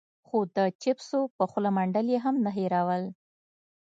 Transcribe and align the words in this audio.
خو 0.27 0.37
د 0.55 0.57
چېپسو 0.81 1.19
په 1.37 1.43
خوله 1.49 1.69
منډل 1.77 2.07
يې 2.13 2.19
هم 2.25 2.35
نه 2.45 2.51
هېرول. 2.57 3.03